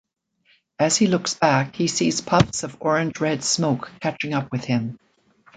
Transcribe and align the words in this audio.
As 0.79 0.97
he 0.97 1.05
looks 1.05 1.35
back, 1.35 1.75
he 1.75 1.85
sees 1.87 2.21
puffs 2.21 2.63
of 2.63 2.75
orange-red 2.79 3.43
smoke 3.43 3.91
catching 4.01 4.33
up 4.33 4.51
with 4.51 4.63
him. 4.65 4.97